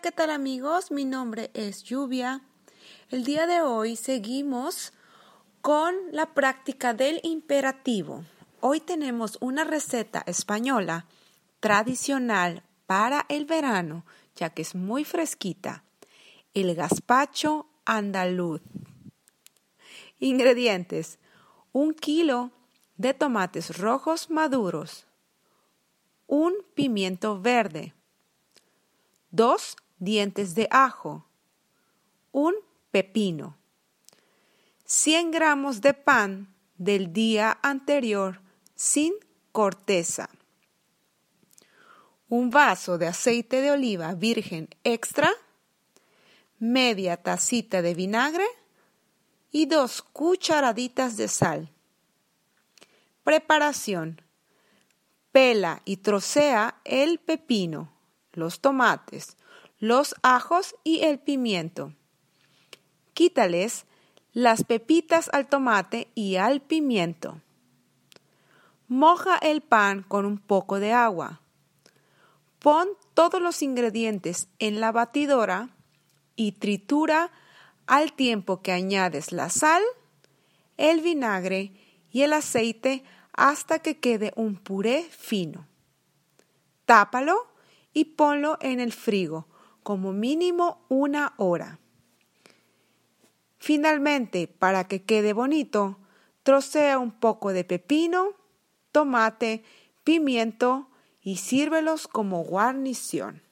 [0.00, 0.90] ¿qué tal amigos?
[0.90, 2.42] Mi nombre es Lluvia.
[3.10, 4.92] El día de hoy seguimos
[5.60, 8.24] con la práctica del imperativo.
[8.60, 11.06] Hoy tenemos una receta española
[11.60, 14.04] tradicional para el verano,
[14.36, 15.84] ya que es muy fresquita.
[16.54, 18.60] El gazpacho andaluz.
[20.18, 21.18] Ingredientes.
[21.72, 22.50] Un kilo
[22.96, 25.06] de tomates rojos maduros.
[26.26, 27.94] Un pimiento verde
[29.34, 31.26] dos dientes de ajo,
[32.30, 32.54] un
[32.92, 33.56] pepino,
[34.84, 38.40] 100 gramos de pan del día anterior
[38.76, 39.12] sin
[39.50, 40.30] corteza,
[42.28, 45.30] un vaso de aceite de oliva virgen extra,
[46.60, 48.46] media tacita de vinagre
[49.50, 51.72] y dos cucharaditas de sal.
[53.24, 54.20] Preparación.
[55.32, 57.93] Pela y trocea el pepino
[58.36, 59.36] los tomates,
[59.78, 61.92] los ajos y el pimiento.
[63.12, 63.86] Quítales
[64.32, 67.40] las pepitas al tomate y al pimiento.
[68.88, 71.40] Moja el pan con un poco de agua.
[72.58, 75.70] Pon todos los ingredientes en la batidora
[76.36, 77.30] y tritura
[77.86, 79.82] al tiempo que añades la sal,
[80.76, 81.72] el vinagre
[82.10, 85.66] y el aceite hasta que quede un puré fino.
[86.86, 87.53] Tápalo
[87.94, 89.46] y ponlo en el frigo
[89.82, 91.78] como mínimo una hora.
[93.58, 95.98] Finalmente, para que quede bonito,
[96.42, 98.34] trocea un poco de pepino,
[98.92, 99.64] tomate,
[100.02, 100.90] pimiento
[101.22, 103.42] y sírvelos como guarnición.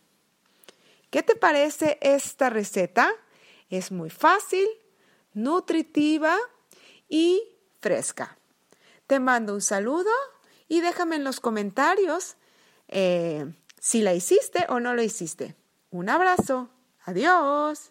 [1.11, 3.11] ¿Qué te parece esta receta?
[3.71, 4.67] Es muy fácil,
[5.35, 6.37] nutritiva
[7.09, 7.43] y
[7.81, 8.37] fresca.
[9.07, 10.11] Te mando un saludo
[10.69, 12.37] y déjame en los comentarios
[12.89, 13.53] eh,
[13.83, 15.57] si la hiciste o no la hiciste.
[15.91, 16.71] Un abrazo.
[17.05, 17.91] Adiós.